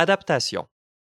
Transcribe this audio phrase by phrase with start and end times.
[0.00, 0.66] Adaptation.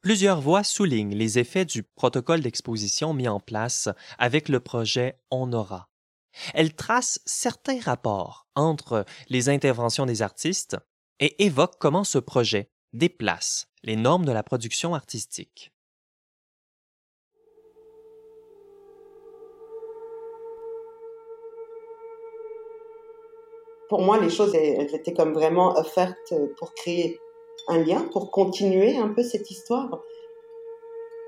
[0.00, 5.52] Plusieurs voix soulignent les effets du protocole d'exposition mis en place avec le projet On
[5.52, 5.90] aura.
[6.54, 10.78] Elles tracent certains rapports entre les interventions des artistes
[11.20, 15.70] et évoquent comment ce projet déplace les normes de la production artistique.
[23.90, 27.20] Pour moi, les choses, étaient comme vraiment offertes pour créer
[27.68, 30.00] un lien, pour continuer un peu cette histoire.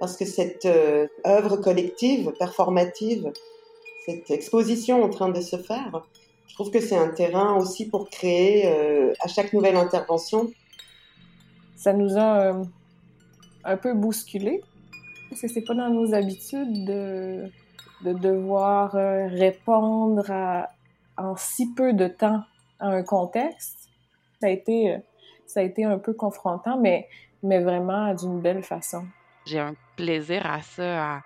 [0.00, 3.32] Parce que cette euh, œuvre collective, performative,
[4.06, 6.02] cette exposition en train de se faire,
[6.46, 10.50] je trouve que c'est un terrain aussi pour créer euh, à chaque nouvelle intervention.
[11.76, 12.64] Ça nous a euh,
[13.64, 14.62] un peu bousculé
[15.28, 17.50] parce que c'est pas dans nos habitudes de,
[18.04, 20.24] de devoir répondre
[21.16, 22.42] en si peu de temps
[22.80, 23.88] à un contexte.
[24.40, 24.96] Ça a été,
[25.50, 27.08] ça a été un peu confrontant, mais,
[27.42, 29.06] mais vraiment d'une belle façon.
[29.46, 31.22] J'ai un plaisir à ça,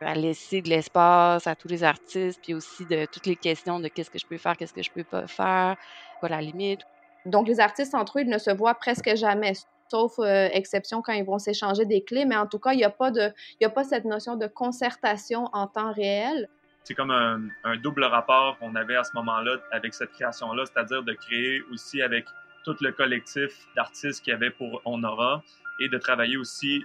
[0.00, 3.88] à, laisser de l'espace à tous les artistes, puis aussi de toutes les questions de
[3.88, 5.76] qu'est-ce que je peux faire, qu'est-ce que je peux pas faire,
[6.20, 6.80] quoi la limite.
[7.26, 9.52] Donc, les artistes entre eux, ils ne se voient presque jamais,
[9.90, 12.84] sauf euh, exception quand ils vont s'échanger des clés, mais en tout cas, il n'y
[12.84, 16.48] a, pas de, il a pas cette notion de concertation en temps réel
[16.88, 21.12] c'est comme un, double rapport qu'on avait à ce moment-là avec cette création-là, c'est-à-dire de
[21.12, 22.24] créer aussi avec
[22.74, 25.42] tout le collectif d'artistes qu'il y avait pour On Aura
[25.80, 26.84] et de travailler aussi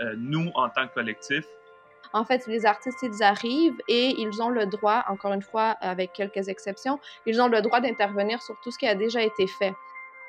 [0.00, 1.44] euh, nous en tant que collectif.
[2.14, 6.14] En fait, les artistes, ils arrivent et ils ont le droit, encore une fois, avec
[6.14, 9.74] quelques exceptions, ils ont le droit d'intervenir sur tout ce qui a déjà été fait.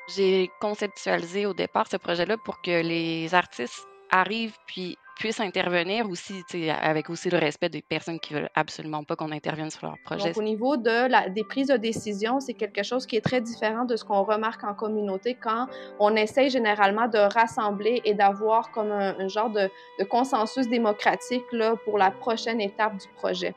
[0.09, 6.43] J'ai conceptualisé au départ ce projet-là pour que les artistes arrivent puis puissent intervenir aussi,
[6.81, 10.29] avec aussi le respect des personnes qui veulent absolument pas qu'on intervienne sur leur projet.
[10.29, 13.41] Donc, au niveau de la, des prises de décision, c'est quelque chose qui est très
[13.41, 15.67] différent de ce qu'on remarque en communauté quand
[15.99, 21.75] on essaye généralement de rassembler et d'avoir comme un, genre de, de, consensus démocratique là,
[21.83, 23.53] pour la prochaine étape du projet.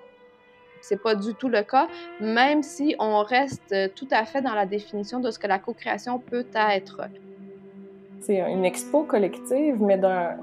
[0.81, 1.87] C'est pas du tout le cas,
[2.21, 6.19] même si on reste tout à fait dans la définition de ce que la co-création
[6.19, 7.03] peut être.
[8.19, 10.37] C'est une expo collective, mais d'un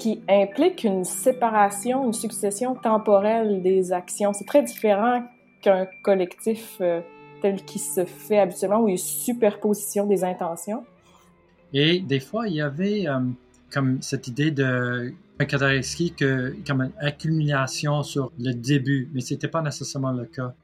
[0.00, 4.32] qui implique une séparation, une succession temporelle des actions.
[4.32, 5.22] C'est très différent
[5.60, 7.02] qu'un collectif euh,
[7.42, 10.84] tel qu'il se fait habituellement, où il y a superposition des intentions.
[11.74, 13.20] Et des fois, il y avait euh,
[13.70, 19.62] comme cette idée de Kadarewski que comme une accumulation sur le début, mais c'était pas
[19.62, 20.54] nécessairement le cas.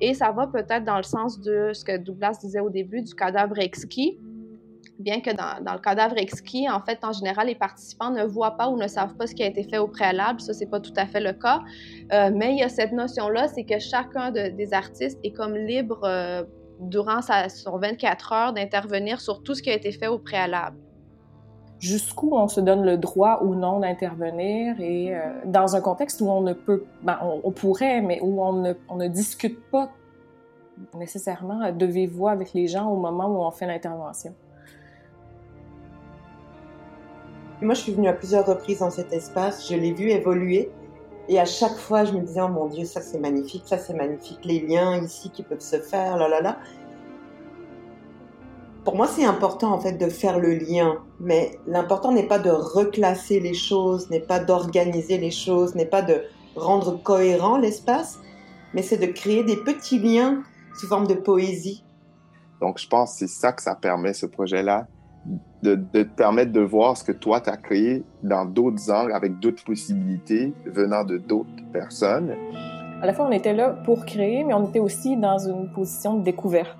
[0.00, 3.14] Et ça va peut-être dans le sens de ce que Douglas disait au début du
[3.14, 4.18] cadavre exquis,
[5.00, 8.68] bien que dans, le cadavre exquis, en fait, en général, les participants ne voient pas
[8.68, 10.40] ou ne savent pas ce qui a été fait au préalable.
[10.40, 11.60] Ça, c'est pas tout à fait le cas.
[12.12, 16.00] Euh, mais il y a cette notion-là, c'est que chacun des artistes est comme libre
[16.04, 16.44] euh,
[16.80, 20.76] durant sa, son 24 heures d'intervenir sur tout ce qui a été fait au préalable.
[21.78, 26.28] Jusqu'où on se donne le droit ou non d'intervenir et euh, dans un contexte où
[26.28, 29.90] on ne peut, ben, on, pourrait, mais où on ne, discute pas
[30.94, 34.34] nécessairement de vive voix avec les gens au moment où on fait l'intervention?
[37.62, 40.70] Moi, je suis venue à plusieurs reprises dans cet espace, je l'ai vu évoluer.
[41.28, 43.92] Et à chaque fois, je me disais, oh mon Dieu, ça c'est magnifique, ça c'est
[43.92, 46.58] magnifique, les liens ici qui peuvent se faire, là là là.
[48.84, 52.50] Pour moi, c'est important en fait de faire le lien, mais l'important n'est pas de
[52.50, 56.22] reclasser les choses, n'est pas d'organiser les choses, n'est pas de
[56.56, 58.18] rendre cohérent l'espace,
[58.72, 60.42] mais c'est de créer des petits liens
[60.74, 61.84] sous forme de poésie.
[62.62, 64.88] Donc, je pense que c'est ça que ça permet, ce projet-là,
[65.62, 69.38] de, te permettre de voir ce que toi, tu as créé dans d'autres angles, avec
[69.38, 72.34] d'autres possibilités venant de d'autres personnes.
[73.02, 76.18] À la fois, on était là pour créer, mais on était aussi dans une position
[76.18, 76.76] de découverte.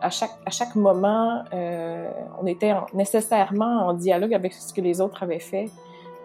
[0.00, 2.10] À chaque, à chaque moment, euh,
[2.40, 5.70] on était nécessairement en dialogue avec ce que les autres avaient fait,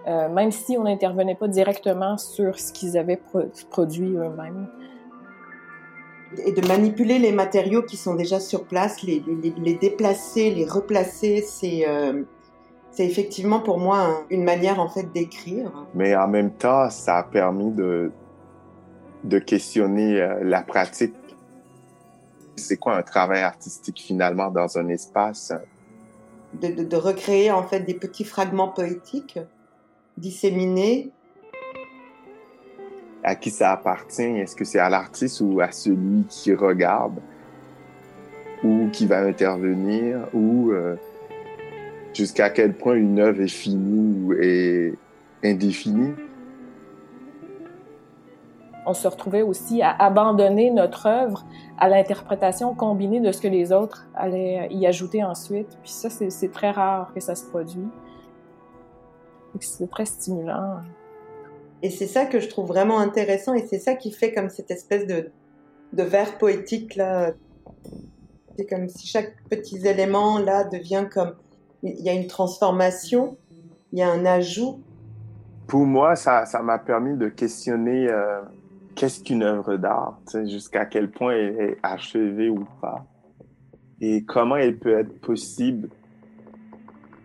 [0.08, 3.22] euh, même si on n'intervenait pas directement sur ce qu'ils avaient
[3.70, 4.68] produit eux-mêmes
[6.46, 9.24] et de manipuler les matériaux qui sont déjà sur place, les,
[9.58, 12.24] les, déplacer, les replacer, c'est euh,
[12.92, 15.72] c'est effectivement pour moi une manière en fait d'écrire.
[15.96, 18.12] Mais en même temps, ça a permis de
[19.24, 21.16] de questionner euh, la pratique.
[22.56, 25.54] C'est quoi un travail artistique finalement dans un espace?
[26.62, 29.40] De, de, de recréer en fait des petits fragments poétiques
[30.18, 31.12] disséminés
[33.24, 34.22] à qui ça appartient?
[34.22, 37.20] Est-ce que c'est à l'artiste ou à celui qui regarde
[38.64, 40.96] ou qui va intervenir ou euh,
[42.14, 44.94] jusqu'à quel point une œuvre est finie ou est
[45.44, 46.14] indéfinie?
[48.86, 51.46] on se retrouvait aussi à abandonner notre œuvre
[51.78, 55.78] à l'interprétation combinée de ce que les autres allaient y ajouter ensuite.
[55.82, 57.88] Puis ça, c'est très rare que ça se produit.
[59.60, 60.78] C'est très stimulant.
[61.84, 64.72] Et c'est ça que je trouve vraiment intéressant et c'est ça qui fait comme cette
[64.72, 65.30] espèce de,
[65.92, 67.34] de vers poétique là.
[68.58, 71.36] C'est comme si chaque petit élément là devient comme
[71.84, 73.38] il y a une transformation,
[73.92, 74.80] il y a un ajout.
[75.68, 78.40] Pour moi, ça m'a permis de questionner euh,
[78.96, 83.06] qu'est-ce qu'une œuvre d'art, jusqu'à quel point elle est achevée ou pas,
[84.00, 85.90] et comment elle peut être possible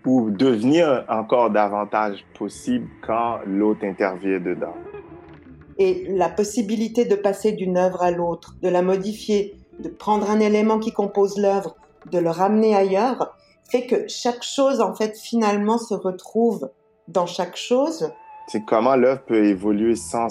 [0.09, 4.75] ou devenir encore davantage possible quand l'autre intervient dedans.
[5.77, 10.41] Et la possibilité de passer d'une œuvre à l'autre, de la modifier, de prendre un
[10.41, 11.77] élément qui compose l'œuvre,
[12.11, 13.37] de le ramener ailleurs,
[13.71, 16.71] fait que chaque chose, en fait, finalement se retrouve
[17.07, 18.11] dans chaque chose.
[18.47, 20.29] C'est comment l'œuvre peut évoluer sans,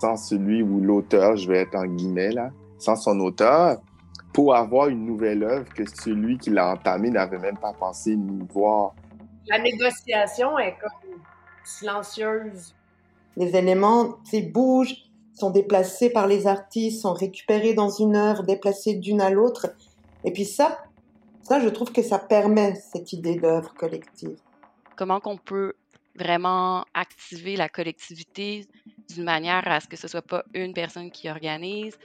[0.00, 3.78] sans celui ou l'auteur, je vais être en guillemets là, sans son auteur,
[4.34, 8.44] pour avoir une nouvelle œuvre que celui qui l'a entamée n'avait même pas pensé ni
[8.52, 8.92] voir.
[9.48, 11.20] La négociation est comme
[11.64, 12.74] silencieuse.
[13.36, 14.18] Les éléments,
[14.52, 14.96] bougent,
[15.34, 19.68] sont déplacés par les artistes, sont récupérés dans une œuvre, déplacés d'une à l'autre.
[20.24, 20.78] Et puis ça,
[21.42, 24.38] ça, je trouve que ça permet cette idée d'œuvre collective.
[24.96, 25.74] Comment qu'on peut
[26.16, 28.66] vraiment activer la collectivité
[29.08, 31.98] d'une manière à ce que ce soit pas une personne qui organise.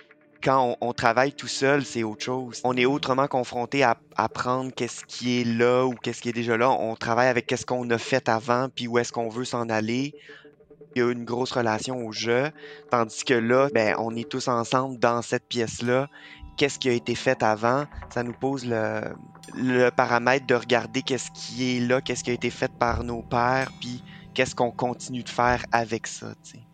[0.43, 2.61] Quand on, travaille tout seul, c'est autre chose.
[2.63, 6.55] On est autrement confronté à apprendre qu'est-ce qui est là ou qu'est-ce qui est déjà
[6.57, 6.69] là.
[6.69, 10.13] On travaille avec qu'est-ce qu'on a fait avant, puis où est-ce qu'on veut s'en aller.
[10.95, 12.51] Il y a une grosse relation au jeu,
[12.89, 16.07] tandis que là, ben, on est tous ensemble dans cette pièce-là
[16.57, 21.77] qu'est-ce qui a été fait avant, ça nous pose le, paramètre de regarder qu'est-ce qui
[21.77, 24.03] est là, qu'est-ce qui a été fait par nos pères, puis
[24.33, 26.33] qu'est-ce qu'on continue de faire avec ça.
[26.43, 26.64] sais.